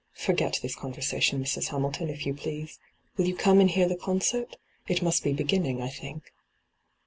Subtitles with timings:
[0.17, 1.67] Fo^et this conversation, Mrs.
[1.67, 2.79] Hamilton, if you please.
[3.17, 4.57] Will you come and hear the concert?
[4.87, 6.33] It must be beginning, I think.'